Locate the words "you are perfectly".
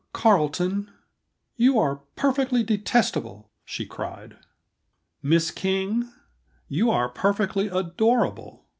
1.57-2.63, 6.67-7.67